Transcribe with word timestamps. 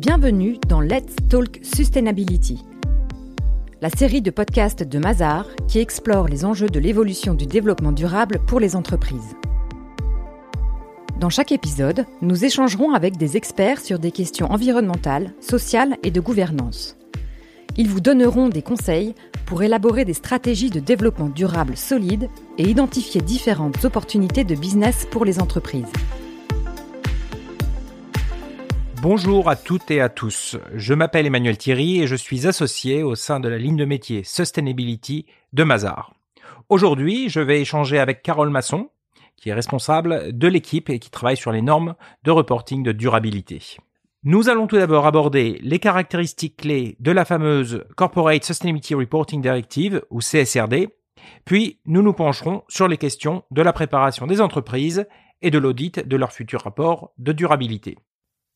Bienvenue 0.00 0.56
dans 0.66 0.80
Let's 0.80 1.14
Talk 1.28 1.60
Sustainability, 1.62 2.64
la 3.82 3.90
série 3.90 4.22
de 4.22 4.30
podcasts 4.30 4.82
de 4.82 4.98
Mazar 4.98 5.44
qui 5.68 5.78
explore 5.78 6.26
les 6.26 6.46
enjeux 6.46 6.70
de 6.70 6.80
l'évolution 6.80 7.34
du 7.34 7.44
développement 7.44 7.92
durable 7.92 8.40
pour 8.46 8.60
les 8.60 8.76
entreprises. 8.76 9.36
Dans 11.18 11.28
chaque 11.28 11.52
épisode, 11.52 12.06
nous 12.22 12.46
échangerons 12.46 12.94
avec 12.94 13.18
des 13.18 13.36
experts 13.36 13.80
sur 13.80 13.98
des 13.98 14.10
questions 14.10 14.50
environnementales, 14.50 15.34
sociales 15.38 15.98
et 16.02 16.10
de 16.10 16.20
gouvernance. 16.20 16.96
Ils 17.76 17.90
vous 17.90 18.00
donneront 18.00 18.48
des 18.48 18.62
conseils 18.62 19.14
pour 19.44 19.62
élaborer 19.62 20.06
des 20.06 20.14
stratégies 20.14 20.70
de 20.70 20.80
développement 20.80 21.28
durable 21.28 21.76
solides 21.76 22.30
et 22.56 22.62
identifier 22.62 23.20
différentes 23.20 23.84
opportunités 23.84 24.44
de 24.44 24.54
business 24.54 25.06
pour 25.10 25.26
les 25.26 25.40
entreprises. 25.42 25.92
Bonjour 29.02 29.48
à 29.48 29.56
toutes 29.56 29.90
et 29.90 30.02
à 30.02 30.10
tous. 30.10 30.58
Je 30.74 30.92
m'appelle 30.92 31.24
Emmanuel 31.24 31.56
Thierry 31.56 32.02
et 32.02 32.06
je 32.06 32.16
suis 32.16 32.46
associé 32.46 33.02
au 33.02 33.14
sein 33.14 33.40
de 33.40 33.48
la 33.48 33.56
ligne 33.56 33.78
de 33.78 33.86
métier 33.86 34.24
Sustainability 34.24 35.24
de 35.54 35.64
Mazar. 35.64 36.12
Aujourd'hui, 36.68 37.30
je 37.30 37.40
vais 37.40 37.62
échanger 37.62 37.98
avec 37.98 38.20
Carole 38.22 38.50
Masson, 38.50 38.90
qui 39.38 39.48
est 39.48 39.54
responsable 39.54 40.36
de 40.36 40.48
l'équipe 40.48 40.90
et 40.90 40.98
qui 40.98 41.08
travaille 41.08 41.38
sur 41.38 41.50
les 41.50 41.62
normes 41.62 41.94
de 42.24 42.30
reporting 42.30 42.82
de 42.82 42.92
durabilité. 42.92 43.78
Nous 44.22 44.50
allons 44.50 44.66
tout 44.66 44.76
d'abord 44.76 45.06
aborder 45.06 45.58
les 45.62 45.78
caractéristiques 45.78 46.58
clés 46.58 46.96
de 47.00 47.10
la 47.10 47.24
fameuse 47.24 47.84
Corporate 47.96 48.44
Sustainability 48.44 48.94
Reporting 48.94 49.40
Directive 49.40 50.02
ou 50.10 50.20
CSRD, 50.20 50.88
puis 51.46 51.80
nous 51.86 52.02
nous 52.02 52.12
pencherons 52.12 52.64
sur 52.68 52.86
les 52.86 52.98
questions 52.98 53.44
de 53.50 53.62
la 53.62 53.72
préparation 53.72 54.26
des 54.26 54.42
entreprises 54.42 55.06
et 55.40 55.50
de 55.50 55.58
l'audit 55.58 56.06
de 56.06 56.16
leur 56.18 56.32
futur 56.32 56.60
rapport 56.60 57.12
de 57.16 57.32
durabilité. 57.32 57.96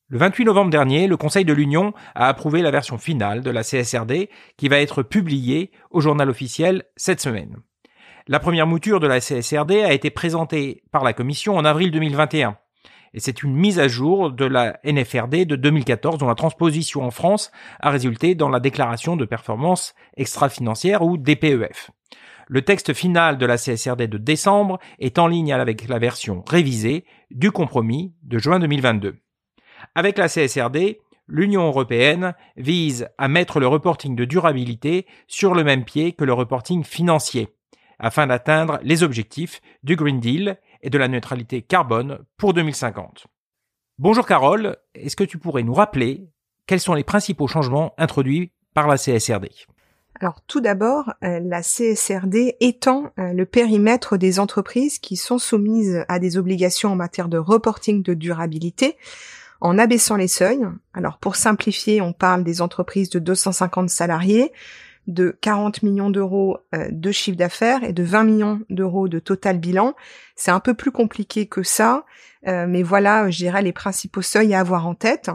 Le 0.07 0.19
28 0.19 0.45
novembre 0.45 0.69
dernier, 0.69 1.07
le 1.07 1.17
Conseil 1.17 1.45
de 1.45 1.53
l'Union 1.53 1.93
a 2.13 2.27
approuvé 2.27 2.61
la 2.61 2.69
version 2.69 2.99
finale 2.99 3.41
de 3.41 3.49
la 3.49 3.63
CSRD 3.63 4.29
qui 4.55 4.67
va 4.67 4.77
être 4.77 5.01
publiée 5.01 5.71
au 5.89 5.99
journal 5.99 6.29
officiel 6.29 6.83
cette 6.95 7.21
semaine. 7.21 7.57
La 8.27 8.39
première 8.39 8.67
mouture 8.67 8.99
de 8.99 9.07
la 9.07 9.19
CSRD 9.19 9.83
a 9.83 9.93
été 9.93 10.11
présentée 10.11 10.83
par 10.91 11.03
la 11.03 11.13
Commission 11.13 11.57
en 11.57 11.65
avril 11.65 11.89
2021 11.89 12.55
et 13.15 13.19
c'est 13.19 13.41
une 13.41 13.55
mise 13.55 13.79
à 13.79 13.87
jour 13.87 14.31
de 14.31 14.45
la 14.45 14.77
NFRD 14.83 15.45
de 15.45 15.55
2014 15.55 16.19
dont 16.19 16.27
la 16.27 16.35
transposition 16.35 17.01
en 17.03 17.11
France 17.11 17.51
a 17.79 17.89
résulté 17.89 18.35
dans 18.35 18.49
la 18.49 18.59
déclaration 18.59 19.15
de 19.15 19.25
performance 19.25 19.95
extra-financière 20.17 21.01
ou 21.01 21.17
DPEF. 21.17 21.89
Le 22.47 22.61
texte 22.61 22.93
final 22.93 23.39
de 23.39 23.45
la 23.47 23.57
CSRD 23.57 24.07
de 24.07 24.19
décembre 24.19 24.77
est 24.99 25.17
en 25.17 25.25
ligne 25.27 25.53
avec 25.53 25.87
la 25.87 25.97
version 25.97 26.43
révisée 26.47 27.05
du 27.31 27.51
compromis 27.51 28.13
de 28.21 28.37
juin 28.37 28.59
2022. 28.59 29.15
Avec 29.97 30.17
la 30.17 30.27
CSRD, 30.27 30.99
l'Union 31.29 31.65
européenne 31.67 32.33
vise 32.57 33.07
à 33.17 33.29
mettre 33.29 33.61
le 33.61 33.67
reporting 33.67 34.13
de 34.13 34.25
durabilité 34.25 35.07
sur 35.27 35.55
le 35.55 35.63
même 35.63 35.85
pied 35.85 36.11
que 36.11 36.25
le 36.25 36.33
reporting 36.33 36.83
financier, 36.83 37.55
afin 37.97 38.27
d'atteindre 38.27 38.77
les 38.83 39.03
objectifs 39.03 39.61
du 39.83 39.95
Green 39.95 40.19
Deal 40.19 40.57
et 40.81 40.89
de 40.89 40.97
la 40.97 41.07
neutralité 41.07 41.61
carbone 41.61 42.19
pour 42.35 42.53
2050. 42.53 43.27
Bonjour 43.97 44.25
Carole, 44.25 44.75
est-ce 44.95 45.15
que 45.15 45.23
tu 45.23 45.37
pourrais 45.37 45.63
nous 45.63 45.73
rappeler 45.73 46.27
quels 46.67 46.81
sont 46.81 46.93
les 46.93 47.05
principaux 47.05 47.47
changements 47.47 47.93
introduits 47.97 48.51
par 48.73 48.87
la 48.87 48.97
CSRD 48.97 49.49
alors 50.21 50.39
tout 50.47 50.61
d'abord, 50.61 51.11
euh, 51.25 51.41
la 51.43 51.61
CSRD 51.61 52.55
étend 52.61 53.11
euh, 53.19 53.33
le 53.33 53.45
périmètre 53.45 54.15
des 54.15 54.39
entreprises 54.39 54.97
qui 54.97 55.17
sont 55.17 55.37
soumises 55.37 56.05
à 56.07 56.19
des 56.19 56.37
obligations 56.37 56.93
en 56.93 56.95
matière 56.95 57.27
de 57.27 57.37
reporting 57.37 58.01
de 58.01 58.13
durabilité 58.13 58.95
en 59.61 59.77
abaissant 59.77 60.15
les 60.15 60.27
seuils. 60.27 60.65
Alors 60.93 61.17
pour 61.17 61.35
simplifier, 61.35 62.01
on 62.01 62.13
parle 62.13 62.43
des 62.43 62.61
entreprises 62.61 63.09
de 63.09 63.19
250 63.19 63.89
salariés, 63.89 64.51
de 65.07 65.37
40 65.41 65.83
millions 65.83 66.09
d'euros 66.09 66.57
euh, 66.73 66.87
de 66.91 67.11
chiffre 67.11 67.37
d'affaires 67.37 67.83
et 67.83 67.93
de 67.93 68.03
20 68.03 68.23
millions 68.23 68.61
d'euros 68.69 69.07
de 69.07 69.19
total 69.19 69.59
bilan. 69.59 69.93
C'est 70.35 70.51
un 70.51 70.59
peu 70.59 70.73
plus 70.73 70.91
compliqué 70.91 71.45
que 71.47 71.63
ça, 71.63 72.05
euh, 72.47 72.65
mais 72.67 72.83
voilà, 72.83 73.29
je 73.29 73.37
dirais, 73.37 73.61
les 73.61 73.73
principaux 73.73 74.21
seuils 74.21 74.53
à 74.53 74.59
avoir 74.59 74.87
en 74.87 74.95
tête. 74.95 75.29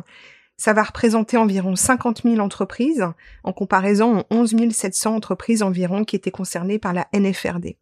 Ça 0.56 0.72
va 0.72 0.82
représenter 0.82 1.36
environ 1.36 1.74
50 1.74 2.22
000 2.24 2.38
entreprises, 2.38 3.06
en 3.44 3.52
comparaison 3.52 4.20
aux 4.20 4.24
11 4.34 4.70
700 4.72 5.14
entreprises 5.14 5.62
environ 5.62 6.04
qui 6.04 6.16
étaient 6.16 6.30
concernées 6.30 6.78
par 6.78 6.92
la 6.92 7.06
NFRD. 7.14 7.76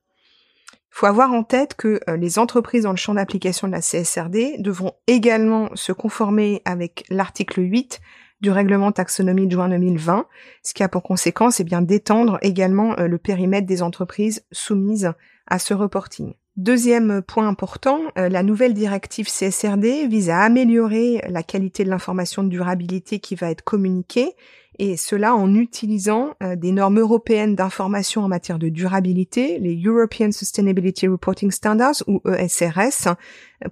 Il 0.90 0.98
faut 0.98 1.06
avoir 1.06 1.32
en 1.32 1.44
tête 1.44 1.74
que 1.74 2.00
euh, 2.08 2.16
les 2.16 2.38
entreprises 2.38 2.82
dans 2.84 2.90
le 2.90 2.96
champ 2.96 3.14
d'application 3.14 3.66
de 3.68 3.72
la 3.72 3.80
CSRD 3.80 4.56
devront 4.58 4.92
également 5.06 5.70
se 5.74 5.92
conformer 5.92 6.62
avec 6.64 7.04
l'article 7.08 7.60
8 7.60 8.00
du 8.40 8.50
règlement 8.50 8.92
taxonomie 8.92 9.46
de 9.46 9.52
juin 9.52 9.68
2020, 9.68 10.26
ce 10.62 10.74
qui 10.74 10.82
a 10.82 10.88
pour 10.88 11.02
conséquence 11.02 11.60
eh 11.60 11.64
d'étendre 11.64 12.38
également 12.42 12.98
euh, 12.98 13.06
le 13.06 13.18
périmètre 13.18 13.66
des 13.66 13.82
entreprises 13.82 14.44
soumises 14.52 15.12
à 15.46 15.58
ce 15.58 15.74
reporting. 15.74 16.34
Deuxième 16.56 17.22
point 17.22 17.46
important, 17.46 18.00
euh, 18.16 18.28
la 18.28 18.42
nouvelle 18.42 18.74
directive 18.74 19.28
CSRD 19.28 20.08
vise 20.08 20.30
à 20.30 20.40
améliorer 20.40 21.22
la 21.28 21.44
qualité 21.44 21.84
de 21.84 21.90
l'information 21.90 22.42
de 22.42 22.48
durabilité 22.48 23.20
qui 23.20 23.36
va 23.36 23.50
être 23.50 23.62
communiquée 23.62 24.34
et 24.78 24.96
cela 24.96 25.34
en 25.34 25.54
utilisant 25.54 26.34
euh, 26.42 26.56
des 26.56 26.72
normes 26.72 27.00
européennes 27.00 27.54
d'information 27.54 28.22
en 28.22 28.28
matière 28.28 28.58
de 28.58 28.68
durabilité, 28.68 29.58
les 29.58 29.80
European 29.82 30.30
Sustainability 30.32 31.08
Reporting 31.08 31.50
Standards 31.50 32.02
ou 32.06 32.20
ESRS, 32.26 33.14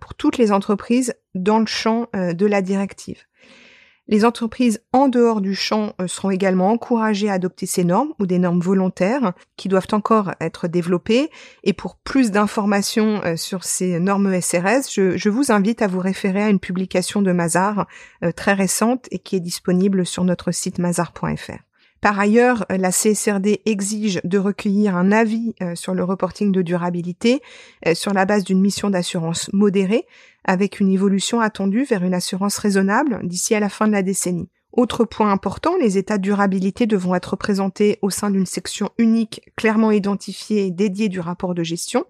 pour 0.01 0.15
toutes 0.15 0.39
les 0.39 0.53
entreprises 0.53 1.15
dans 1.35 1.59
le 1.59 1.67
champ 1.67 2.09
euh, 2.15 2.33
de 2.33 2.47
la 2.47 2.63
directive. 2.63 3.23
Les 4.09 4.25
entreprises 4.25 4.81
en 4.93 5.09
dehors 5.09 5.41
du 5.41 5.55
champ 5.57 5.93
euh, 6.01 6.07
seront 6.07 6.31
également 6.31 6.71
encouragées 6.71 7.29
à 7.29 7.35
adopter 7.35 7.67
ces 7.67 7.83
normes 7.83 8.13
ou 8.21 8.27
des 8.27 8.39
normes 8.39 8.61
volontaires 8.61 9.33
qui 9.57 9.69
doivent 9.69 9.89
encore 9.91 10.33
être 10.41 10.69
développées. 10.69 11.29
Et 11.65 11.73
pour 11.73 11.97
plus 11.97 12.31
d'informations 12.31 13.21
euh, 13.25 13.37
sur 13.37 13.65
ces 13.65 13.99
normes 13.99 14.41
SRS, 14.41 14.89
je, 14.93 15.29
vous 15.29 15.51
invite 15.51 15.83
à 15.83 15.89
vous 15.89 15.99
référer 15.99 16.43
à 16.43 16.51
une 16.51 16.61
publication 16.61 17.21
de 17.21 17.33
Mazar 17.33 17.87
euh, 18.23 18.31
très 18.31 18.53
récente 18.53 19.07
et 19.11 19.19
qui 19.19 19.35
est 19.35 19.41
disponible 19.41 20.07
sur 20.07 20.23
notre 20.23 20.53
site 20.53 20.79
mazar.fr. 20.79 21.59
Par 22.01 22.21
ailleurs, 22.21 22.65
la 22.69 22.93
CSRD 22.93 23.63
exige 23.65 24.21
de 24.23 24.39
recueillir 24.39 24.95
un 24.97 25.11
avis 25.11 25.55
sur 25.75 25.95
le 25.95 26.05
reporting 26.05 26.53
de 26.53 26.63
durabilité 26.63 27.41
sur 27.95 28.13
la 28.13 28.27
base 28.27 28.45
d'une 28.45 28.61
mission 28.61 28.91
d'assurance 28.91 29.51
modérée 29.53 30.07
avec 30.47 30.81
une 30.81 30.91
évolution 30.91 31.41
attendue 31.41 31.85
vers 31.85 32.05
une 32.05 32.15
assurance 32.15 32.57
raisonnable 32.57 33.21
d'ici 33.25 33.55
à 33.55 33.61
la 33.61 33.69
fin 33.69 33.87
de 33.87 33.93
la 33.93 34.03
décennie. 34.03 34.49
Autre 34.73 35.05
point 35.05 35.33
important, 35.33 35.77
les 35.77 35.99
états 35.99 36.19
de 36.19 36.23
durabilité 36.23 36.87
devront 36.87 37.15
être 37.15 37.37
présentés 37.37 37.99
au 38.03 38.11
sein 38.11 38.31
d'une 38.31 38.47
section 38.47 38.91
unique 38.99 39.51
clairement 39.57 39.91
identifiée 39.91 40.67
et 40.67 40.71
dédiée 40.71 41.09
du 41.09 41.21
rapport 41.21 41.55
de 41.55 41.63
gestion. 41.63 42.05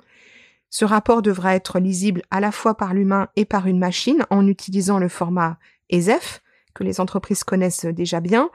Ce 0.68 0.84
rapport 0.84 1.22
devra 1.22 1.54
être 1.54 1.78
lisible 1.78 2.22
à 2.30 2.40
la 2.40 2.50
fois 2.50 2.76
par 2.76 2.92
l'humain 2.92 3.28
et 3.36 3.44
par 3.44 3.66
une 3.66 3.78
machine 3.78 4.26
en 4.30 4.46
utilisant 4.46 4.98
le 4.98 5.08
format 5.08 5.58
ESEF, 5.90 6.42
que 6.74 6.84
les 6.84 7.00
entreprises 7.00 7.44
connaissent 7.44 7.86
déjà 7.86 8.20
bien, 8.20 8.50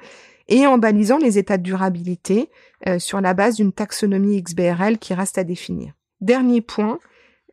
et 0.49 0.67
en 0.67 0.77
balisant 0.77 1.17
les 1.17 1.37
états 1.37 1.57
de 1.57 1.63
durabilité 1.63 2.49
euh, 2.87 2.99
sur 2.99 3.21
la 3.21 3.33
base 3.33 3.55
d'une 3.55 3.71
taxonomie 3.71 4.41
XBRL 4.41 4.97
qui 4.97 5.13
reste 5.13 5.37
à 5.37 5.45
définir. 5.45 5.93
Dernier 6.19 6.59
point, 6.61 6.99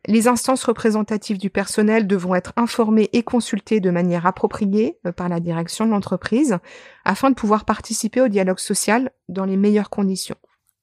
les 0.07 0.27
instances 0.27 0.63
représentatives 0.63 1.37
du 1.37 1.49
personnel 1.49 2.07
devront 2.07 2.35
être 2.35 2.53
informées 2.55 3.09
et 3.13 3.23
consultées 3.23 3.79
de 3.79 3.89
manière 3.89 4.25
appropriée 4.25 4.97
euh, 5.05 5.11
par 5.11 5.29
la 5.29 5.39
direction 5.39 5.85
de 5.85 5.91
l'entreprise 5.91 6.57
afin 7.05 7.29
de 7.29 7.35
pouvoir 7.35 7.65
participer 7.65 8.21
au 8.21 8.27
dialogue 8.27 8.59
social 8.59 9.11
dans 9.27 9.45
les 9.45 9.57
meilleures 9.57 9.89
conditions. 9.89 10.37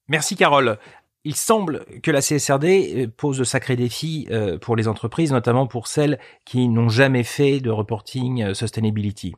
Merci 0.09 0.37
Carole. 0.37 0.79
Il 1.25 1.35
semble 1.35 1.85
que 2.03 2.13
la 2.13 2.21
CSRD 2.21 2.65
euh, 2.65 3.07
pose 3.09 3.39
de 3.39 3.45
sacrés 3.45 3.77
défis 3.77 4.29
euh, 4.31 4.59
pour 4.59 4.77
les 4.77 4.87
entreprises, 4.87 5.33
notamment 5.33 5.67
pour 5.67 5.89
celles 5.89 6.19
qui 6.45 6.69
n'ont 6.69 6.89
jamais 6.89 7.25
fait 7.25 7.61
de 7.61 7.71
reporting 7.71 8.55
sustainability. 8.55 9.35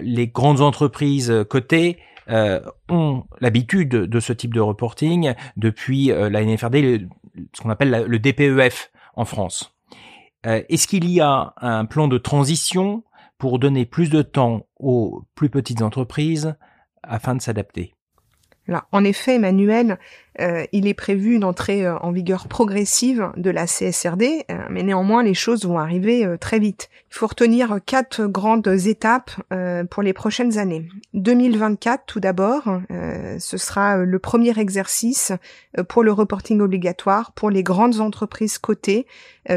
Les 0.00 0.26
grandes 0.26 0.60
entreprises 0.60 1.32
cotées 1.48 1.98
ont 2.28 3.24
l'habitude 3.40 3.88
de 3.88 4.20
ce 4.20 4.32
type 4.32 4.54
de 4.54 4.60
reporting 4.60 5.34
depuis 5.56 6.06
la 6.08 6.44
NFRD, 6.44 7.08
ce 7.54 7.62
qu'on 7.62 7.70
appelle 7.70 8.04
le 8.06 8.18
DPEF 8.18 8.90
en 9.14 9.24
France. 9.24 9.74
Euh, 10.46 10.62
est-ce 10.68 10.86
qu'il 10.86 11.08
y 11.10 11.20
a 11.20 11.52
un 11.56 11.84
plan 11.84 12.08
de 12.08 12.18
transition 12.18 13.02
pour 13.38 13.58
donner 13.58 13.84
plus 13.84 14.10
de 14.10 14.22
temps 14.22 14.66
aux 14.78 15.24
plus 15.34 15.50
petites 15.50 15.82
entreprises 15.82 16.56
afin 17.02 17.34
de 17.34 17.42
s'adapter? 17.42 17.94
En 18.92 19.02
effet, 19.02 19.36
Emmanuel, 19.36 19.98
euh, 20.40 20.64
il 20.72 20.86
est 20.86 20.94
prévu 20.94 21.34
une 21.34 21.44
entrée 21.44 21.84
euh, 21.84 21.98
en 21.98 22.12
vigueur 22.12 22.46
progressive 22.46 23.30
de 23.36 23.50
la 23.50 23.66
CSRD, 23.66 24.44
euh, 24.50 24.58
mais 24.70 24.82
néanmoins 24.82 25.22
les 25.22 25.34
choses 25.34 25.64
vont 25.64 25.78
arriver 25.78 26.26
très 26.40 26.58
vite. 26.58 26.88
Il 27.10 27.14
faut 27.14 27.26
retenir 27.26 27.78
quatre 27.84 28.26
grandes 28.26 28.68
étapes 28.68 29.30
pour 29.90 30.02
les 30.02 30.12
prochaines 30.12 30.58
années. 30.58 30.88
2024 31.14 32.04
tout 32.06 32.20
d'abord, 32.20 32.64
ce 33.38 33.56
sera 33.56 33.98
le 33.98 34.18
premier 34.18 34.58
exercice 34.58 35.32
pour 35.88 36.02
le 36.02 36.12
reporting 36.12 36.60
obligatoire 36.60 37.32
pour 37.32 37.50
les 37.50 37.62
grandes 37.62 38.00
entreprises 38.00 38.58
cotées 38.58 39.06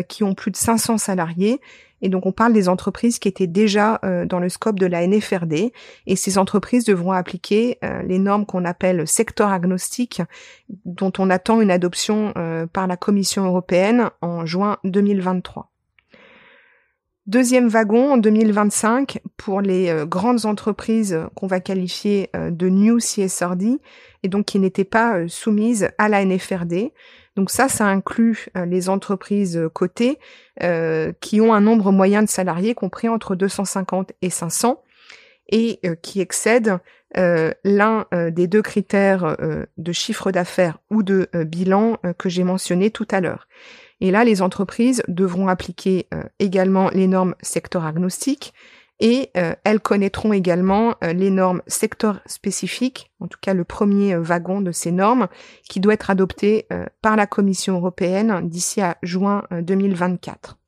qui 0.08 0.24
ont 0.24 0.34
plus 0.34 0.52
de 0.52 0.58
500 0.58 0.98
salariés 0.98 1.60
et 2.02 2.10
donc 2.10 2.26
on 2.26 2.32
parle 2.32 2.54
des 2.54 2.68
entreprises 2.68 3.20
qui 3.20 3.28
étaient 3.28 3.48
déjà 3.48 4.00
dans 4.26 4.40
le 4.40 4.50
scope 4.50 4.80
de 4.80 4.88
la 4.88 5.06
NFRD. 5.06 5.72
Et 6.08 6.16
ces 6.16 6.40
entreprises 6.40 6.84
devront 6.84 7.12
appliquer 7.12 7.78
les 8.06 8.18
normes 8.18 8.46
qu'on 8.46 8.66
appelle 8.66 9.08
secteur 9.08 9.52
agnostique, 9.52 10.22
dont 10.86 11.12
on 11.18 11.30
attend 11.30 11.62
une 11.62 11.72
adoption 11.72 12.34
euh, 12.38 12.66
par 12.68 12.88
la 12.88 12.98
Commission 12.98 13.46
européenne 13.46 14.10
en 14.22 14.46
juin 14.46 14.78
2023. 14.84 15.72
Deuxième 17.28 17.68
wagon 17.68 18.14
en 18.14 18.18
2025 18.18 19.20
pour 19.38 19.62
les 19.62 19.94
grandes 20.08 20.46
entreprises 20.46 21.20
qu'on 21.36 21.46
va 21.46 21.60
qualifier 21.60 22.32
de 22.34 22.68
New 22.68 22.98
CSRD 22.98 23.80
et 24.24 24.28
donc 24.28 24.46
qui 24.46 24.58
n'étaient 24.58 24.84
pas 24.84 25.28
soumises 25.28 25.92
à 26.00 26.10
la 26.10 26.26
NFRD. 26.26 26.92
Donc 27.36 27.50
ça, 27.50 27.70
ça 27.70 27.86
inclut 27.88 28.48
euh, 28.58 28.66
les 28.66 28.90
entreprises 28.90 29.58
euh, 29.58 29.70
cotées 29.70 30.20
euh, 30.64 31.14
qui 31.22 31.40
ont 31.40 31.54
un 31.54 31.62
nombre 31.62 31.92
moyen 31.92 32.24
de 32.24 32.30
salariés 32.30 32.76
compris 32.76 33.08
entre 33.08 33.36
250 33.36 34.12
et 34.22 34.30
500 34.30 34.82
et 35.52 35.80
qui 36.02 36.22
excèdent 36.22 36.78
l'un 37.16 38.06
des 38.32 38.48
deux 38.48 38.62
critères 38.62 39.36
de 39.78 39.92
chiffre 39.92 40.32
d'affaires 40.32 40.80
ou 40.90 41.04
de 41.04 41.30
bilan 41.44 41.98
que 42.18 42.30
j'ai 42.30 42.44
mentionné 42.44 42.90
tout 42.90 43.08
à 43.12 43.20
l'heure. 43.20 43.48
Et 44.00 44.12
là, 44.12 44.24
les 44.24 44.42
entreprises 44.42 45.04
devront 45.08 45.48
appliquer 45.48 46.08
également 46.40 46.90
les 46.90 47.08
normes 47.08 47.36
secteur 47.42 47.86
agnostiques 47.86 48.54
et 49.02 49.32
euh, 49.36 49.56
elles 49.64 49.80
connaîtront 49.80 50.32
également 50.32 50.96
euh, 51.04 51.12
les 51.12 51.32
normes 51.32 51.64
secteur 51.66 52.22
spécifiques, 52.28 53.12
en 53.20 53.28
tout 53.28 53.40
cas 53.42 53.56
le 53.56 53.64
premier 53.66 54.14
euh, 54.14 54.22
wagon 54.22 54.62
de 54.62 54.72
ces 54.72 54.92
normes, 54.92 55.28
qui 55.68 55.80
doit 55.80 55.96
être 55.96 56.12
adopté 56.12 56.68
par 57.02 57.16
la 57.16 57.26
Commission 57.26 57.78
européenne 57.78 58.48
d'ici 58.48 58.82
à 58.82 58.98
juin 59.02 59.44
2024. 59.52 60.61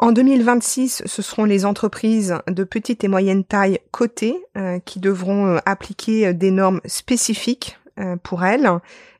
En 0.00 0.12
2026, 0.12 1.02
ce 1.06 1.22
seront 1.22 1.44
les 1.44 1.64
entreprises 1.66 2.36
de 2.46 2.64
petite 2.64 3.02
et 3.02 3.08
moyenne 3.08 3.44
taille 3.44 3.80
cotées 3.90 4.36
qui 4.84 5.00
devront 5.00 5.58
appliquer 5.66 6.32
des 6.34 6.52
normes 6.52 6.80
spécifiques 6.84 7.78
euh, 7.98 8.16
pour 8.16 8.44
elles, 8.44 8.70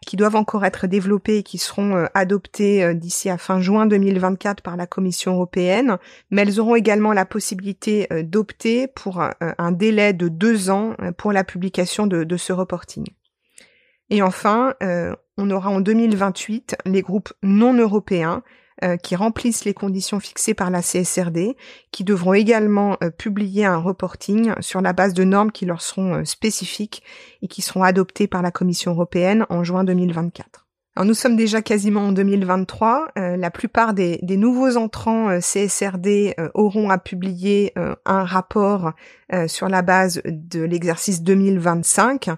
qui 0.07 0.17
doivent 0.17 0.37
encore 0.37 0.65
être 0.65 0.87
développées 0.87 1.39
et 1.39 1.43
qui 1.43 1.59
seront 1.59 1.97
euh, 1.97 2.07
adoptées 2.15 2.85
euh, 2.85 2.95
d'ici 2.95 3.29
à 3.29 3.37
fin 3.37 3.61
juin 3.61 3.87
2024 3.87 4.63
par 4.63 4.77
la 4.77 4.87
Commission 4.87 5.33
européenne, 5.33 5.99
mais 6.31 6.43
elles 6.43 6.61
auront 6.61 6.77
également 6.77 7.13
la 7.13 7.25
possibilité 7.25 8.07
d'opter 8.23 8.87
pour 8.87 9.21
un 9.21 9.73
délai 9.73 10.13
de 10.13 10.29
deux 10.29 10.71
ans 10.71 10.95
pour 11.17 11.33
la 11.33 11.45
publication 11.45 12.07
de, 12.07 12.25
de 12.25 12.37
ce 12.37 12.53
reporting. 12.53 13.07
Et 14.11 14.23
enfin, 14.23 14.75
on 15.37 15.51
aura 15.51 15.71
en 15.71 15.81
2028 15.81 16.77
les 16.85 17.03
groupes 17.03 17.33
non 17.43 17.75
européens 17.75 18.43
euh, 18.85 18.97
qui 18.97 19.17
remplissent 19.17 19.65
les 19.65 19.75
conditions 19.75 20.21
fixées 20.21 20.55
par 20.55 20.71
la 20.71 20.83
CSRD, 20.83 21.57
qui 21.91 22.05
devront 22.05 22.35
également 22.35 22.97
euh, 23.03 23.11
publier 23.11 23.65
un 23.65 23.79
reporting 23.79 24.53
sur 24.61 24.81
la 24.81 24.93
base 24.93 25.15
de 25.15 25.25
normes 25.25 25.51
qui 25.51 25.67
leur 25.67 25.83
seront 25.83 26.15
euh, 26.15 26.25
spécifiques 26.25 27.03
et 27.43 27.49
qui 27.49 27.61
seront 27.61 27.83
adoptées 27.83 28.29
par 28.29 28.43
la 28.43 28.53
Commission 28.53 28.93
européenne 28.93 29.47
en 29.51 29.65
juin 29.65 29.83
2024. 29.83 30.68
Alors 30.99 31.07
nous 31.07 31.15
sommes 31.15 31.37
déjà 31.37 31.63
quasiment 31.63 32.09
en 32.09 32.13
2023. 32.13 33.11
Euh, 33.17 33.37
la 33.37 33.53
plupart 33.53 33.95
des, 33.95 34.19
nouveaux 34.23 34.77
entrants 34.77 35.29
euh, 35.29 35.39
CSRD 35.39 36.35
euh, 36.41 36.49
auront 36.55 36.91
à 36.91 36.99
publier 36.99 37.73
un 38.05 38.25
rapport 38.25 38.93
sur 39.47 39.69
la 39.69 39.83
base 39.83 40.21
de 40.25 40.63
l'exercice 40.63 41.23
2025. 41.23 42.31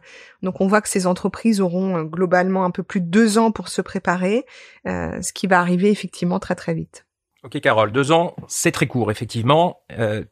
Donc 0.42 0.60
on 0.60 0.66
voit 0.66 0.82
que 0.82 0.90
ces 0.90 1.06
entreprises 1.06 1.60
auront 1.60 2.02
globalement 2.02 2.64
un 2.64 2.70
peu 2.70 2.82
plus 2.82 3.00
de 3.00 3.06
deux 3.06 3.38
ans 3.38 3.50
pour 3.50 3.68
se 3.68 3.80
préparer, 3.80 4.44
ce 4.84 5.32
qui 5.32 5.46
va 5.46 5.60
arriver 5.60 5.90
effectivement 5.90 6.38
très 6.38 6.56
très 6.56 6.74
vite. 6.74 7.06
Ok 7.44 7.60
Carole, 7.60 7.92
deux 7.92 8.12
ans, 8.12 8.34
c'est 8.48 8.72
très 8.72 8.86
court 8.86 9.10
effectivement. 9.10 9.82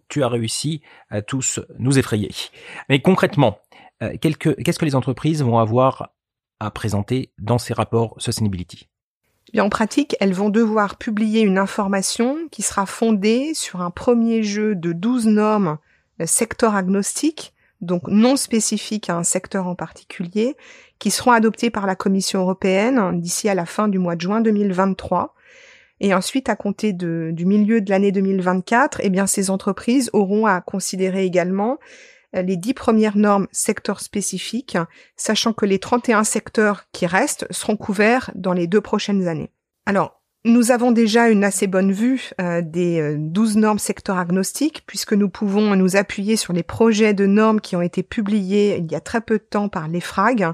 tu 0.09 0.23
as 0.23 0.29
réussi 0.29 0.83
à 1.11 1.23
tous 1.23 1.61
nous 1.79 1.99
effrayer. 1.99 2.31
Mais 2.89 3.01
concrètement, 3.01 3.61
qu'est-ce 4.21 4.79
que 4.79 4.85
les 4.85 4.97
entreprises 4.97 5.43
vont 5.43 5.59
avoir 5.59 6.11
à 6.61 6.71
présenter 6.71 7.31
dans 7.39 7.59
ces 7.59 7.75
rapports 7.75 8.15
Sustainability 8.19 8.89
en 9.59 9.71
pratique, 9.71 10.15
elles 10.21 10.35
vont 10.35 10.51
devoir 10.51 10.97
publier 10.97 11.41
une 11.41 11.57
information 11.57 12.37
qui 12.51 12.61
sera 12.61 12.85
fondée 12.85 13.55
sur 13.55 13.81
un 13.81 13.91
premier 13.91 14.43
jeu 14.43 14.75
de 14.75 14.93
12 14.93 15.27
normes 15.27 15.79
secteur 16.27 16.75
agnostique, 16.75 17.55
donc 17.81 18.03
non 18.09 18.37
spécifiques 18.37 19.09
à 19.09 19.17
un 19.17 19.23
secteur 19.23 19.67
en 19.67 19.75
particulier, 19.75 20.57
qui 20.99 21.11
seront 21.11 21.31
adoptées 21.31 21.71
par 21.71 21.87
la 21.87 21.95
Commission 21.95 22.41
européenne 22.41 23.21
d'ici 23.21 23.49
à 23.49 23.55
la 23.55 23.67
fin 23.67 23.89
du 23.89 23.99
mois 23.99 24.17
de 24.17 24.21
juin 24.21 24.41
2023. 24.41 25.35
Et 26.01 26.15
ensuite, 26.15 26.49
à 26.49 26.57
compter 26.57 26.93
du 26.93 27.45
milieu 27.45 27.81
de 27.81 27.91
l'année 27.91 28.13
2024, 28.13 29.01
eh 29.03 29.11
bien, 29.11 29.27
ces 29.27 29.51
entreprises 29.51 30.11
auront 30.13 30.47
à 30.47 30.61
considérer 30.61 31.25
également 31.25 31.79
les 32.35 32.57
dix 32.57 32.75
premières 32.75 33.17
normes 33.17 33.47
secteurs 33.53 34.01
spécifiques, 34.01 34.77
sachant 35.17 35.53
que 35.53 35.65
les 35.65 35.79
31 35.79 36.25
secteurs 36.25 36.85
qui 36.93 37.07
restent 37.07 37.47
seront 37.51 37.77
couverts 37.77 38.31
dans 38.35 38.53
les 38.53 38.67
deux 38.67 38.81
prochaines 38.81 39.29
années. 39.29 39.51
Alors, 39.87 40.19
nous 40.45 40.71
avons 40.71 40.93
déjà 40.93 41.29
une 41.29 41.43
assez 41.43 41.67
bonne 41.67 41.93
vue 41.93 42.31
euh, 42.41 42.63
des 42.63 43.17
12 43.19 43.57
euh, 43.57 43.61
normes 43.61 43.79
secteurs 43.79 44.19
agnostiques, 44.19 44.85
puisque 44.87 45.13
nous 45.13 45.29
pouvons 45.29 45.75
nous 45.75 45.97
appuyer 45.97 46.37
sur 46.37 46.53
les 46.53 46.63
projets 46.63 47.13
de 47.13 47.27
normes 47.27 47.61
qui 47.61 47.75
ont 47.75 47.83
été 47.83 48.03
publiés 48.03 48.77
il 48.79 48.91
y 48.91 48.95
a 48.95 49.01
très 49.01 49.21
peu 49.21 49.39
de 49.39 49.45
temps 49.45 49.69
par 49.69 49.89
l'EFRAG. 49.89 50.53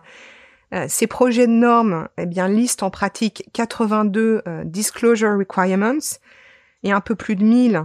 ces 0.89 1.07
projets 1.07 1.47
de 1.47 1.53
normes 1.53 2.09
eh 2.19 2.27
bien, 2.27 2.49
listent 2.49 2.83
en 2.83 2.91
pratique 2.91 3.49
82 3.53 4.43
disclosure 4.65 5.39
requirements 5.39 6.19
et 6.83 6.91
un 6.91 7.01
peu 7.01 7.15
plus 7.15 7.37
de 7.37 7.45
1000 7.45 7.85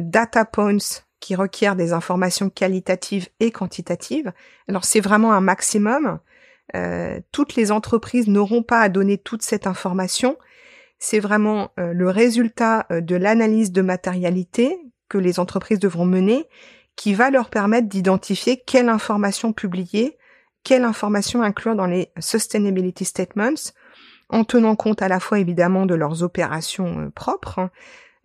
data 0.00 0.44
points 0.44 1.02
qui 1.20 1.34
requiert 1.34 1.76
des 1.76 1.92
informations 1.92 2.50
qualitatives 2.50 3.28
et 3.38 3.50
quantitatives. 3.50 4.32
Alors 4.68 4.84
c'est 4.84 5.00
vraiment 5.00 5.32
un 5.32 5.40
maximum. 5.40 6.18
Euh, 6.74 7.20
toutes 7.32 7.54
les 7.56 7.72
entreprises 7.72 8.26
n'auront 8.26 8.62
pas 8.62 8.80
à 8.80 8.88
donner 8.88 9.18
toute 9.18 9.42
cette 9.42 9.66
information. 9.66 10.38
C'est 10.98 11.20
vraiment 11.20 11.70
euh, 11.78 11.92
le 11.92 12.08
résultat 12.08 12.86
euh, 12.90 13.00
de 13.00 13.16
l'analyse 13.16 13.72
de 13.72 13.82
matérialité 13.82 14.78
que 15.08 15.18
les 15.18 15.40
entreprises 15.40 15.78
devront 15.78 16.06
mener 16.06 16.48
qui 16.96 17.14
va 17.14 17.30
leur 17.30 17.50
permettre 17.50 17.88
d'identifier 17.88 18.62
quelle 18.64 18.88
information 18.88 19.52
publier, 19.52 20.18
quelle 20.64 20.84
information 20.84 21.42
inclure 21.42 21.74
dans 21.74 21.86
les 21.86 22.12
sustainability 22.18 23.04
statements, 23.04 23.72
en 24.28 24.44
tenant 24.44 24.76
compte 24.76 25.00
à 25.00 25.08
la 25.08 25.18
fois 25.18 25.38
évidemment 25.38 25.86
de 25.86 25.94
leurs 25.94 26.22
opérations 26.22 27.10
propres, 27.14 27.58
hein, 27.58 27.70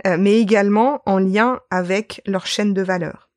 euh, 0.06 0.18
mais 0.20 0.40
également 0.40 1.02
en 1.06 1.20
lien 1.20 1.62
avec 1.70 2.22
leur 2.26 2.46
chaîne 2.46 2.74
de 2.74 2.82
valeur. 2.82 3.30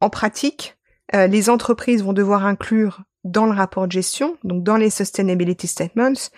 En 0.00 0.10
pratique, 0.10 0.76
euh, 1.14 1.26
les 1.26 1.50
entreprises 1.50 2.02
vont 2.02 2.12
devoir 2.12 2.46
inclure 2.46 3.02
dans 3.24 3.46
le 3.46 3.52
rapport 3.52 3.86
de 3.86 3.92
gestion, 3.92 4.36
donc 4.44 4.62
dans 4.62 4.76
les 4.76 4.90
Sustainability 4.90 5.66
Statements, 5.66 6.30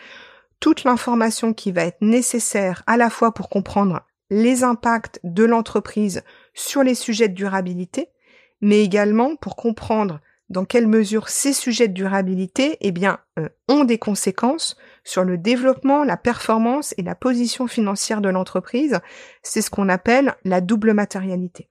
toute 0.61 0.85
l'information 0.85 1.53
qui 1.53 1.73
va 1.73 1.85
être 1.85 2.01
nécessaire 2.01 2.83
à 2.87 2.97
la 2.97 3.11
fois 3.11 3.33
pour 3.33 3.49
comprendre 3.49 4.01
les 4.31 4.65
impacts 4.65 5.21
de 5.25 5.45
l'entreprise 5.45 6.23
sur 6.55 6.83
les 6.83 6.95
sujets 6.95 7.29
de 7.29 7.35
durabilité, 7.35 8.09
mais 8.61 8.83
également 8.83 9.37
pour 9.37 9.57
comprendre 9.57 10.21
dans 10.49 10.65
quelle 10.65 10.87
mesure 10.87 11.29
ces 11.29 11.53
sujets 11.53 11.89
de 11.89 11.95
durabilité 11.95 12.77
eh 12.81 12.93
bien, 12.93 13.19
euh, 13.39 13.49
ont 13.69 13.85
des 13.85 13.99
conséquences 13.99 14.77
sur 15.05 15.25
le 15.25 15.39
développement, 15.39 16.05
la 16.05 16.17
performance 16.17 16.95
et 16.99 17.03
la 17.03 17.15
position 17.15 17.67
financière 17.67 18.21
de 18.21 18.29
l'entreprise. 18.29 19.01
C'est 19.43 19.63
ce 19.63 19.71
qu'on 19.71 19.89
appelle 19.89 20.35
la 20.45 20.61
double 20.61 20.93
matérialité. 20.93 21.69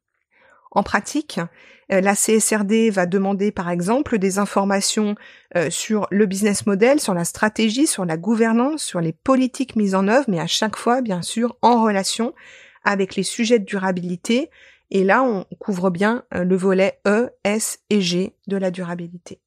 En 0.72 0.84
pratique, 0.84 1.40
euh, 1.92 2.00
la 2.00 2.16
CSRD 2.16 2.90
va 2.90 3.06
demander 3.06 3.52
par 3.52 3.70
exemple 3.70 4.18
des 4.18 4.40
informations 4.40 5.16
euh, 5.58 5.70
sur 5.70 6.08
le 6.12 6.26
business 6.26 6.66
model, 6.66 7.00
sur 7.00 7.14
la 7.14 7.26
stratégie, 7.26 7.88
sur 7.88 8.06
la 8.06 8.18
gouvernance, 8.18 8.82
sur 8.82 9.02
les 9.02 9.12
politiques 9.12 9.76
mises 9.76 9.96
en 9.96 10.08
œuvre, 10.08 10.26
mais 10.30 10.40
à 10.40 10.48
chaque 10.48 10.78
fois, 10.78 11.02
bien 11.02 11.22
sûr, 11.22 11.58
en 11.62 11.84
relation 11.84 12.34
avec 12.84 13.16
les 13.16 13.24
sujets 13.24 13.60
de 13.60 13.66
durabilité, 13.66 14.50
et 14.90 15.04
là, 15.04 15.24
on 15.24 15.46
couvre 15.60 15.90
bien 15.90 16.24
euh, 16.34 16.44
le 16.44 16.56
volet 16.56 17.00
E, 17.08 17.30
S 17.44 17.80
et 17.90 18.02
G 18.02 18.36
de 18.48 18.58
la 18.58 18.72
durabilité. 18.72 19.42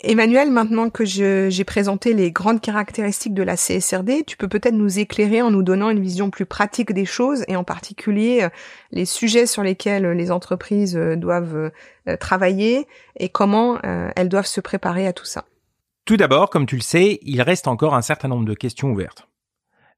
Emmanuel, 0.00 0.52
maintenant 0.52 0.90
que 0.90 1.04
j'ai 1.04 1.64
présenté 1.64 2.14
les 2.14 2.30
grandes 2.30 2.60
caractéristiques 2.60 3.34
de 3.34 3.42
la 3.42 3.56
CSRD, 3.56 4.24
tu 4.24 4.36
peux 4.36 4.46
peut-être 4.46 4.74
nous 4.74 5.00
éclairer 5.00 5.42
en 5.42 5.50
nous 5.50 5.64
donnant 5.64 5.90
une 5.90 6.00
vision 6.00 6.30
plus 6.30 6.46
pratique 6.46 6.92
des 6.92 7.04
choses 7.04 7.44
et 7.48 7.56
en 7.56 7.64
particulier 7.64 8.42
euh, 8.42 8.48
les 8.92 9.04
sujets 9.04 9.46
sur 9.46 9.64
lesquels 9.64 10.06
les 10.06 10.30
entreprises 10.30 10.96
euh, 10.96 11.16
doivent 11.16 11.72
travailler 12.20 12.86
et 13.16 13.28
comment 13.28 13.78
elles 14.16 14.30
doivent 14.30 14.46
se 14.46 14.62
préparer 14.62 15.06
à 15.06 15.12
tout 15.12 15.26
ça. 15.26 15.44
Tout 16.06 16.16
d'abord, 16.16 16.48
comme 16.48 16.64
tu 16.64 16.76
le 16.76 16.80
sais, 16.80 17.18
il 17.20 17.42
reste 17.42 17.68
encore 17.68 17.94
un 17.94 18.00
certain 18.00 18.28
nombre 18.28 18.46
de 18.46 18.54
questions 18.54 18.90
ouvertes. 18.90 19.28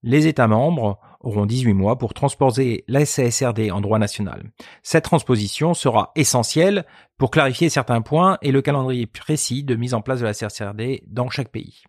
Les 0.03 0.27
États 0.27 0.49
membres 0.49 0.99
auront 1.21 1.45
18 1.45 1.75
mois 1.75 1.99
pour 1.99 2.15
transposer 2.15 2.85
la 2.89 3.05
CSRD 3.05 3.71
en 3.71 3.81
droit 3.81 3.99
national. 3.99 4.51
Cette 4.83 5.05
transposition 5.05 5.75
sera 5.75 6.13
essentielle 6.17 6.87
pour 7.19 7.31
clarifier 7.31 7.69
certains 7.69 8.01
points 8.01 8.39
et 8.41 8.53
le 8.53 8.63
calendrier 8.63 9.07
précis 9.07 9.63
de 9.63 9.75
mise 9.75 9.93
en 9.93 10.01
place 10.01 10.21
de 10.21 10.25
la 10.25 10.33
CSRD 10.33 11.03
dans 11.07 11.29
chaque 11.29 11.51
pays. 11.51 11.83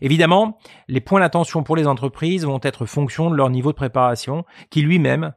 Évidemment, 0.00 0.58
les 0.86 1.00
points 1.00 1.20
d'attention 1.20 1.64
pour 1.64 1.76
les 1.76 1.88
entreprises 1.88 2.44
vont 2.44 2.60
être 2.62 2.86
fonction 2.86 3.30
de 3.30 3.36
leur 3.36 3.50
niveau 3.50 3.72
de 3.72 3.76
préparation, 3.76 4.44
qui 4.70 4.82
lui-même 4.82 5.32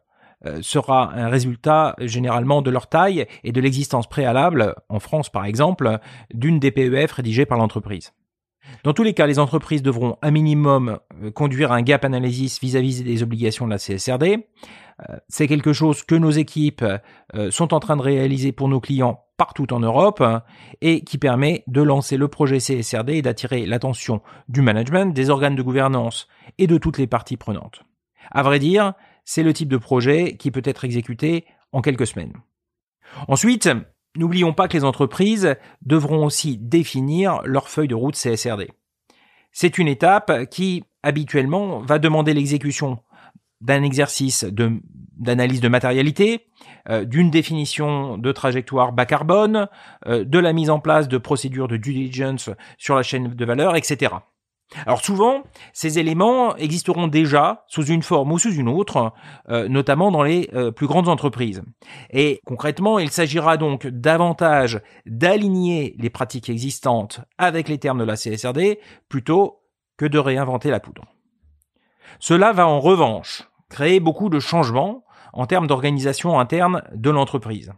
euh, 0.46 0.62
sera 0.62 1.12
un 1.14 1.30
résultat 1.30 1.96
généralement 2.00 2.62
de 2.62 2.70
leur 2.70 2.88
taille 2.88 3.26
et 3.44 3.52
de 3.52 3.62
l'existence 3.62 4.08
préalable, 4.08 4.76
en 4.90 5.00
France 5.00 5.30
par 5.30 5.46
exemple, 5.46 6.00
d'une 6.34 6.60
DPEF 6.60 7.14
rédigée 7.14 7.46
par 7.46 7.58
l'entreprise. 7.58 8.14
Dans 8.84 8.94
tous 8.94 9.04
les 9.04 9.14
cas, 9.14 9.28
les 9.28 9.40
entreprises 9.40 9.82
devront 9.82 10.18
un 10.22 10.32
minimum 10.32 11.00
euh, 11.24 11.32
conduire 11.32 11.72
un 11.72 11.82
gap 11.82 12.06
analysis 12.06 12.60
vis-à-vis 12.60 13.04
des 13.04 13.24
obligations 13.24 13.66
de 13.66 13.72
la 13.72 13.78
CSRD. 13.78 14.48
Euh, 15.10 15.18
c'est 15.28 15.48
quelque 15.48 15.74
chose 15.74 16.04
que 16.04 16.16
nos 16.16 16.32
équipes 16.32 16.86
sont 17.50 17.74
en 17.74 17.80
train 17.80 17.98
de 17.98 18.02
réaliser 18.02 18.52
pour 18.52 18.70
nos 18.70 18.80
clients 18.80 19.26
partout 19.38 19.74
en 19.74 19.80
Europe 19.80 20.24
et 20.82 21.04
qui 21.04 21.18
permet 21.18 21.64
de 21.68 21.82
lancer 21.82 22.18
le 22.18 22.28
projet 22.28 22.60
CSRD 22.60 23.10
et 23.10 23.22
d'attirer 23.22 23.66
l'attention 23.66 24.22
du 24.48 24.62
management, 24.62 25.14
des 25.14 25.30
organes 25.30 25.56
de 25.56 25.62
gouvernance 25.62 26.28
et 26.58 26.68
de 26.68 26.78
toutes 26.78 26.98
les 26.98 27.08
parties 27.08 27.38
prenantes. 27.38 27.84
À 28.32 28.44
vrai 28.44 28.60
dire, 28.60 28.94
c'est 29.26 29.44
le 29.44 29.54
type 29.54 29.70
de 29.70 29.78
projet 29.78 30.38
qui 30.38 30.52
peut 30.52 30.62
être 30.64 30.86
exécuté 30.86 31.46
en 31.72 31.82
quelques 31.82 32.08
semaines. 32.08 32.34
Ensuite, 33.28 33.70
n'oublions 34.16 34.54
pas 34.54 34.68
que 34.68 34.78
les 34.78 34.84
entreprises 34.84 35.56
devront 35.82 36.26
aussi 36.26 36.58
définir 36.58 37.42
leur 37.46 37.70
feuille 37.70 37.88
de 37.88 37.96
route 37.96 38.16
CSRD. 38.16 38.72
C'est 39.52 39.78
une 39.78 39.88
étape 39.88 40.50
qui, 40.50 40.84
habituellement, 41.04 41.80
va 41.80 42.00
demander 42.00 42.34
l'exécution 42.34 43.00
d'un 43.62 43.84
exercice 43.84 44.46
d'analyse 45.18 45.62
de 45.62 45.70
matérialité, 45.70 46.48
euh, 46.90 47.06
d'une 47.06 47.32
définition 47.32 48.18
de 48.18 48.32
trajectoire 48.32 48.92
bas 48.92 49.06
carbone, 49.06 49.68
euh, 50.08 50.26
de 50.26 50.40
la 50.40 50.52
mise 50.52 50.70
en 50.70 50.80
place 50.80 51.08
de 51.08 51.18
procédures 51.18 51.68
de 51.68 51.78
due 51.78 51.94
diligence 51.94 52.50
sur 52.78 52.96
la 52.96 53.04
chaîne 53.04 53.30
de 53.30 53.46
valeur, 53.46 53.76
etc. 53.78 54.12
Alors 54.86 55.04
souvent, 55.04 55.44
ces 55.74 56.00
éléments 56.00 56.56
existeront 56.56 57.08
déjà 57.08 57.66
sous 57.68 57.86
une 57.86 58.02
forme 58.02 58.32
ou 58.32 58.40
sous 58.40 58.54
une 58.54 58.68
autre, 58.68 59.14
euh, 59.50 59.68
notamment 59.68 60.12
dans 60.12 60.24
les 60.24 60.50
plus 60.76 60.88
grandes 60.88 61.08
entreprises. 61.08 61.62
Et 62.10 62.42
concrètement, 62.46 63.00
il 63.00 63.12
s'agira 63.12 63.58
donc 63.58 63.86
davantage 63.88 64.82
d'aligner 65.06 65.96
les 66.00 66.10
pratiques 66.10 66.50
existantes 66.50 67.22
avec 67.38 67.70
les 67.70 67.78
termes 67.78 68.00
de 68.00 68.04
la 68.04 68.16
CSRD 68.16 68.80
plutôt 69.08 69.62
que 69.98 70.06
de 70.06 70.18
réinventer 70.18 70.72
la 70.72 70.80
poudre. 70.80 71.06
Cela 72.20 72.52
va 72.52 72.68
en 72.68 72.80
revanche 72.80 73.44
créer 73.70 74.00
beaucoup 74.00 74.30
de 74.30 74.40
changements 74.40 75.04
en 75.34 75.46
termes 75.46 75.68
d'organisation 75.68 76.40
interne 76.40 76.84
de 76.94 77.10
l'entreprise. 77.10 77.74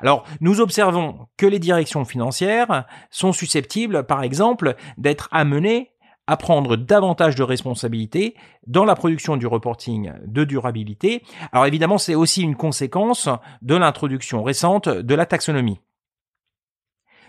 Alors, 0.00 0.24
nous 0.40 0.60
observons 0.60 1.26
que 1.36 1.46
les 1.46 1.58
directions 1.58 2.04
financières 2.04 2.86
sont 3.10 3.32
susceptibles, 3.32 4.04
par 4.04 4.22
exemple, 4.22 4.76
d'être 4.96 5.28
amenées 5.32 5.90
à 6.26 6.36
prendre 6.36 6.76
davantage 6.76 7.34
de 7.34 7.42
responsabilités 7.42 8.34
dans 8.66 8.84
la 8.84 8.94
production 8.94 9.36
du 9.36 9.46
reporting 9.46 10.12
de 10.24 10.44
durabilité. 10.44 11.22
Alors 11.52 11.66
évidemment, 11.66 11.98
c'est 11.98 12.14
aussi 12.14 12.42
une 12.42 12.56
conséquence 12.56 13.28
de 13.62 13.74
l'introduction 13.74 14.42
récente 14.42 14.88
de 14.88 15.14
la 15.14 15.26
taxonomie. 15.26 15.80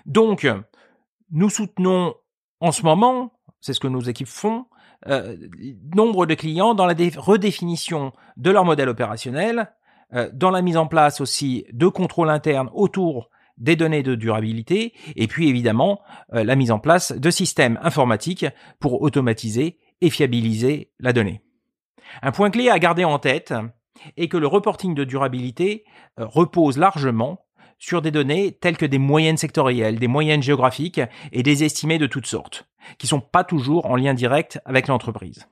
Donc, 0.06 0.48
nous 1.32 1.50
soutenons 1.50 2.16
en 2.60 2.72
ce 2.72 2.84
moment, 2.84 3.34
c'est 3.60 3.74
ce 3.74 3.80
que 3.80 3.88
nos 3.88 4.02
équipes 4.02 4.28
font, 4.28 4.66
euh, 5.08 5.36
nombre 5.94 6.26
de 6.26 6.34
clients 6.34 6.74
dans 6.74 6.86
la 6.86 6.96
redéfinition 7.18 8.14
de 8.38 8.50
leur 8.50 8.66
modèle 8.66 8.90
opérationnel, 8.90 9.72
euh, 10.14 10.30
dans 10.34 10.52
la 10.52 10.62
mise 10.62 10.78
en 10.78 10.88
place 10.88 11.20
aussi 11.20 11.66
de 11.74 11.88
contrôles 11.88 12.30
internes 12.30 12.70
autour 12.74 13.30
des 13.58 13.76
données 13.76 14.04
de 14.04 14.16
durabilité, 14.16 14.94
et 15.16 15.28
puis 15.28 15.50
évidemment 15.50 16.02
euh, 16.34 16.44
la 16.44 16.56
mise 16.56 16.72
en 16.72 16.80
place 16.80 17.12
de 17.12 17.30
systèmes 17.30 17.80
informatiques 17.82 18.46
pour 18.80 19.02
automatiser 19.02 19.80
et 20.02 20.10
fiabiliser 20.10 20.92
la 21.00 21.14
donnée. 21.14 21.42
Un 22.22 22.32
point 22.32 22.50
clé 22.50 22.70
à 22.70 22.80
garder 22.80 23.06
en 23.06 23.20
tête 23.20 23.54
est 24.18 24.28
que 24.28 24.38
le 24.38 24.48
reporting 24.48 24.94
de 24.94 25.04
durabilité 25.04 25.86
repose 26.18 26.78
largement 26.78 27.46
sur 27.80 28.02
des 28.02 28.12
données 28.12 28.52
telles 28.52 28.78
que 28.78 28.86
des 28.86 28.98
moyennes 28.98 29.38
sectorielles, 29.38 30.00
des 30.00 30.08
moyennes 30.08 30.44
géographiques 30.44 31.02
et 31.32 31.44
des 31.44 31.64
estimés 31.64 31.98
de 31.98 32.08
toutes 32.08 32.28
sortes, 32.28 32.68
qui 32.98 33.08
sont 33.08 33.22
pas 33.22 33.44
toujours 33.44 33.86
en 33.86 33.96
lien 33.96 34.14
direct 34.14 34.60
avec 34.66 34.88
l'entreprise. 34.88 35.48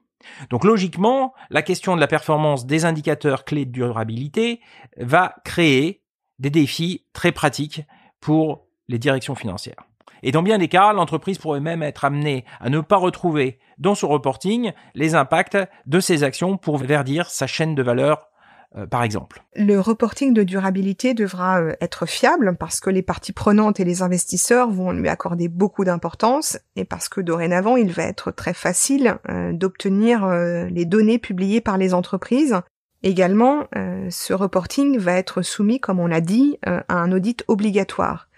Donc 0.49 0.63
logiquement, 0.63 1.33
la 1.49 1.61
question 1.61 1.95
de 1.95 1.99
la 1.99 2.07
performance 2.07 2.65
des 2.65 2.85
indicateurs 2.85 3.43
clés 3.43 3.65
de 3.65 3.71
durabilité 3.71 4.61
va 4.97 5.35
créer 5.43 6.02
des 6.43 6.49
défis 6.49 7.05
très 7.13 7.31
pratiques 7.31 7.83
pour 8.19 8.67
les 8.89 8.99
directions 8.99 9.33
financières. 9.33 9.87
Et 10.23 10.33
dans 10.33 10.43
bien 10.43 10.57
des 10.57 10.67
cas, 10.67 10.91
l'entreprise 10.91 11.37
pourrait 11.37 11.61
même 11.61 11.81
être 11.81 12.03
amenée 12.03 12.43
à 12.59 12.69
ne 12.69 12.81
pas 12.81 12.97
retrouver 12.97 13.59
dans 13.77 13.95
son 13.95 14.09
reporting 14.09 14.73
les 14.93 15.15
impacts 15.15 15.57
de 15.85 15.99
ses 16.01 16.23
actions 16.23 16.57
pour 16.57 16.77
verdir 16.77 17.29
sa 17.29 17.47
chaîne 17.47 17.75
de 17.75 17.81
valeur 17.83 18.29
euh, 18.75 18.87
par 18.87 19.03
exemple. 19.03 19.43
Le 19.55 19.79
reporting 19.79 20.33
de 20.33 20.43
durabilité 20.43 21.13
devra 21.13 21.61
euh, 21.61 21.73
être 21.79 22.05
fiable 22.07 22.57
parce 22.59 22.79
que 22.79 22.89
les 22.89 23.03
parties 23.03 23.31
prenantes 23.31 23.79
et 23.79 23.85
les 23.85 24.01
investisseurs 24.01 24.69
vont 24.69 24.91
lui 24.91 25.09
accorder 25.09 25.47
beaucoup 25.47 25.85
d'importance 25.85 26.57
et 26.75 26.83
parce 26.83 27.07
que 27.07 27.21
dorénavant 27.21 27.77
il 27.77 27.91
va 27.91 28.03
être 28.03 28.31
très 28.31 28.53
facile 28.53 29.17
euh, 29.29 29.53
d'obtenir 29.53 30.27
les 30.27 30.85
données 30.85 31.19
publiées 31.19 31.61
par 31.61 31.77
les 31.77 31.93
entreprises. 31.93 32.55
Également, 33.03 33.67
ce 34.09 34.33
reporting 34.33 34.97
va 34.97 35.13
être 35.13 35.41
soumis, 35.41 35.79
comme 35.79 35.99
on 35.99 36.07
l'a 36.07 36.21
dit, 36.21 36.57
à 36.63 36.83
un 36.89 37.11
audit 37.11 37.43
obligatoire. 37.47 38.29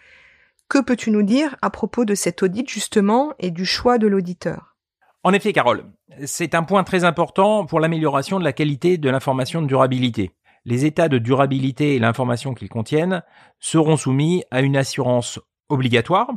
Que 0.67 0.81
peux-tu 0.81 1.12
nous 1.12 1.22
dire 1.22 1.55
à 1.62 1.69
propos 1.69 2.05
de 2.05 2.15
cet 2.15 2.41
audit 2.41 2.67
justement 2.67 3.34
et 3.38 3.51
du 3.51 3.65
choix 3.65 4.00
de 4.00 4.07
l'auditeur? 4.07 4.75
En 5.24 5.34
effet, 5.34 5.53
Carole, 5.53 5.86
c'est 6.25 6.55
un 6.55 6.63
point 6.63 6.84
très 6.84 7.03
important 7.03 7.65
pour 7.65 7.79
l'amélioration 7.79 8.39
de 8.39 8.43
la 8.43 8.53
qualité 8.53 8.98
de 8.98 9.10
l'information 9.10 9.62
de 9.62 9.67
durabilité. 9.67 10.31
Les 10.65 10.86
états 10.86 11.10
de 11.10 11.19
durabilité 11.19 11.95
et 11.95 12.00
l'information 12.00 12.55
qu'ils 12.55 12.69
contiennent 12.69 13.22
seront 13.60 13.98
soumis 13.98 14.43
à 14.50 14.62
une 14.62 14.77
assurance 14.77 15.39
obligatoire, 15.69 16.31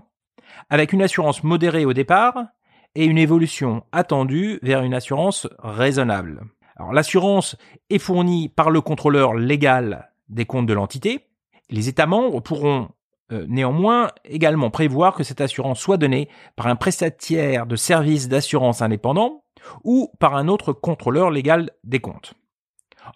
avec 0.69 0.93
une 0.93 1.03
assurance 1.03 1.43
modérée 1.43 1.87
au 1.87 1.95
départ 1.95 2.35
et 2.95 3.07
une 3.07 3.19
évolution 3.19 3.85
attendue 3.93 4.59
vers 4.63 4.83
une 4.83 4.93
assurance 4.93 5.47
raisonnable. 5.59 6.43
Alors 6.79 6.93
l'assurance 6.93 7.57
est 7.91 7.99
fournie 7.99 8.49
par 8.49 8.71
le 8.71 8.81
contrôleur 8.81 9.35
légal 9.35 10.11
des 10.29 10.45
comptes 10.45 10.67
de 10.67 10.75
l'entité. 10.75 11.27
Les 11.71 11.89
États 11.89 12.07
membres 12.07 12.41
pourront 12.41 12.89
euh, 13.31 13.45
néanmoins, 13.49 14.11
également 14.25 14.71
prévoir 14.71 15.15
que 15.15 15.25
cette 15.25 15.41
assurance 15.41 15.81
soit 15.81 15.99
donnée 15.99 16.29
par 16.57 16.67
un 16.69 16.77
prestataire 16.77 17.67
de 17.67 17.77
services 17.77 18.29
d'assurance 18.29 18.81
indépendant 18.81 19.43
ou 19.85 20.11
par 20.19 20.35
un 20.35 20.49
autre 20.49 20.73
contrôleur 20.73 21.31
légal 21.31 21.71
des 21.85 22.01
comptes. 22.01 22.35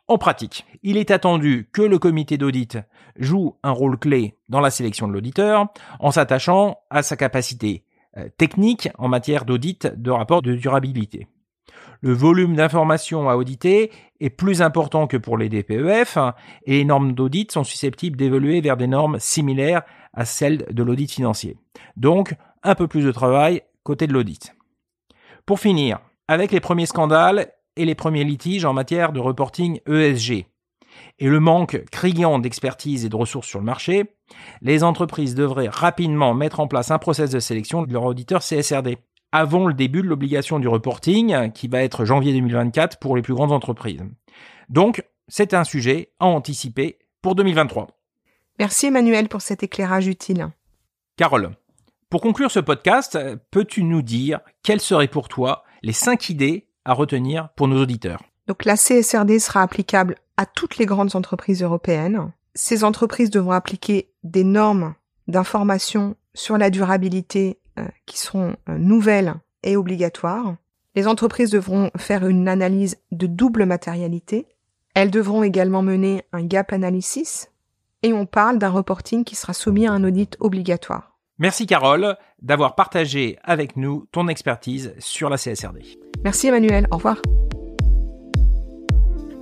En 0.09 0.19
pratique, 0.19 0.67
il 0.83 0.97
est 0.97 1.11
attendu 1.11 1.69
que 1.73 1.83
le 1.83 1.99
comité 1.99 2.37
d'audit 2.39 2.79
joue 3.17 3.57
un 3.63 3.71
rôle 3.71 3.99
clé 3.99 4.39
dans 4.49 4.61
la 4.61 4.71
sélection 4.71 5.07
de 5.09 5.13
l'auditeur 5.13 5.67
en 6.01 6.11
s'attachant 6.11 6.79
à 6.91 7.03
sa 7.03 7.17
capacité 7.17 7.85
euh, 8.17 8.29
technique 8.37 8.89
en 8.99 9.09
matière 9.09 9.45
d'audit 9.45 9.87
de 9.87 10.11
rapport 10.11 10.43
de 10.43 10.55
durabilité. 10.55 11.27
Le 12.03 12.13
volume 12.13 12.57
d'informations 12.57 13.31
à 13.31 13.37
auditer 13.37 13.93
est 14.19 14.31
plus 14.31 14.61
important 14.61 15.07
que 15.07 15.17
pour 15.17 15.39
les 15.39 15.49
DPEF 15.49 16.19
et 16.67 16.79
les 16.79 16.85
normes 16.85 17.13
d'audit 17.13 17.53
sont 17.53 17.63
susceptibles 17.63 18.17
d'évoluer 18.17 18.61
vers 18.61 18.77
des 18.77 18.89
normes 18.89 19.19
similaires 19.21 19.83
à 20.13 20.25
celles 20.25 20.67
de 20.69 20.83
l'audit 20.83 21.13
financier. 21.13 21.57
Donc, 21.97 22.35
un 22.65 22.75
peu 22.75 22.89
plus 22.89 23.05
de 23.05 23.13
travail 23.13 23.63
côté 23.85 24.09
de 24.09 24.13
l'audit. 24.13 24.53
Pour 25.47 25.61
finir, 25.61 26.01
avec 26.27 26.51
les 26.51 26.59
premiers 26.59 26.87
scandales 26.87 27.53
et 27.77 27.85
les 27.85 27.95
premiers 27.95 28.25
litiges 28.25 28.65
en 28.65 28.73
matière 28.73 29.13
de 29.13 29.21
reporting 29.21 29.79
ESG 29.87 30.47
et 31.21 31.29
le 31.29 31.41
manque 31.41 31.85
criant 31.93 32.41
d'expertise 32.41 33.05
et 33.05 33.09
de 33.09 33.17
ressources 33.17 33.47
sur 33.47 33.61
le 33.61 33.65
marché, 33.65 34.17
les 34.61 34.83
entreprises 34.83 35.37
devraient 35.37 35.69
rapidement 35.69 36.35
mettre 36.35 36.59
en 36.59 36.67
place 36.67 36.91
un 36.91 36.99
process 36.99 37.31
de 37.31 37.39
sélection 37.39 37.83
de 37.83 37.93
leur 37.93 38.05
auditeur 38.05 38.43
CSRD 38.43 38.99
avant 39.33 39.67
le 39.67 39.75
début 39.75 40.03
de 40.03 40.07
l'obligation 40.07 40.59
du 40.59 40.69
reporting, 40.69 41.51
qui 41.53 41.69
va 41.69 41.83
être 41.83 42.05
janvier 42.05 42.33
2024 42.35 42.99
pour 42.99 43.17
les 43.17 43.23
plus 43.23 43.35
grandes 43.35 43.53
entreprises. 43.53 44.05
Donc, 44.69 45.05
c'est 45.29 45.55
un 45.55 45.65
sujet 45.65 46.13
à 46.21 46.27
anticiper 46.27 46.99
pour 47.23 47.35
2023. 47.35 47.89
Merci 48.59 48.87
Emmanuel 48.87 49.29
pour 49.29 49.41
cet 49.41 49.63
éclairage 49.63 50.07
utile. 50.07 50.49
Carole, 51.17 51.53
pour 52.11 52.21
conclure 52.21 52.51
ce 52.51 52.61
podcast, 52.61 53.19
peux-tu 53.51 53.85
nous 53.85 54.03
dire 54.03 54.41
quelles 54.63 54.81
seraient 54.81 55.09
pour 55.09 55.29
toi 55.29 55.65
les 55.83 55.95
cinq 55.95 56.29
idées 56.29 56.69
à 56.85 56.93
retenir 56.93 57.49
pour 57.57 57.69
nos 57.69 57.81
auditeurs? 57.81 58.23
Donc 58.47 58.67
la 58.67 58.77
CSRD 58.77 59.39
sera 59.39 59.63
applicable 59.63 60.17
à 60.37 60.45
toutes 60.45 60.77
les 60.77 60.85
grandes 60.85 61.17
entreprises 61.17 61.63
européennes. 61.63 62.33
Ces 62.55 62.85
entreprises 62.85 63.31
devront 63.31 63.53
appliquer 63.53 64.13
des 64.25 64.45
normes 64.45 64.95
d'information 65.27 66.17
sur 66.35 66.59
la 66.59 66.69
durabilité 66.69 67.61
qui 68.07 68.19
seront 68.19 68.57
euh, 68.69 68.79
nouvelles 68.79 69.35
et 69.63 69.77
obligatoires. 69.77 70.57
Les 70.95 71.07
entreprises 71.07 71.51
devront 71.51 71.91
faire 71.97 72.27
une 72.27 72.49
analyse 72.49 72.99
de 73.13 73.27
double 73.27 73.65
matérialité. 73.65 74.47
Elles 74.95 75.11
devront 75.11 75.43
également 75.43 75.83
mener 75.83 76.23
un 76.33 76.45
gap 76.45 76.73
analysis. 76.73 77.49
Et 78.03 78.13
on 78.13 78.27
parle 78.27 78.59
d'un 78.59 78.69
reporting 78.69 79.25
qui 79.25 79.37
sera 79.37 79.55
soumis 79.55 79.87
à 79.87 79.93
un 79.93 80.05
audit 80.05 80.37
obligatoire. 80.41 81.17
Merci 81.39 81.67
Carole 81.67 82.17
d'avoir 82.43 82.75
partagé 82.75 83.39
avec 83.43 83.77
nous 83.77 84.07
ton 84.13 84.29
expertise 84.29 84.95
sur 84.99 85.31
la 85.31 85.39
CSRD. 85.39 85.99
Merci 86.25 86.49
Emmanuel, 86.49 86.87
au 86.91 86.97
revoir. 86.97 87.23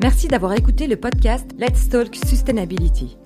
Merci 0.00 0.28
d'avoir 0.28 0.52
écouté 0.54 0.86
le 0.86 0.96
podcast 0.96 1.50
Let's 1.58 1.88
Talk 1.88 2.14
Sustainability. 2.14 3.18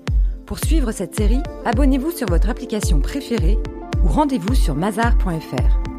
Pour 0.45 0.59
suivre 0.59 0.91
cette 0.91 1.15
série, 1.15 1.41
abonnez-vous 1.63 2.11
sur 2.11 2.27
votre 2.27 2.49
application 2.49 2.99
préférée 2.99 3.57
ou 4.05 4.07
rendez-vous 4.07 4.55
sur 4.55 4.75
mazar.fr. 4.75 5.94